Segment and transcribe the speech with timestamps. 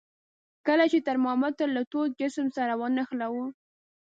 [0.67, 3.45] کله چې ترمامتر له تود جسم سره ونښلولو.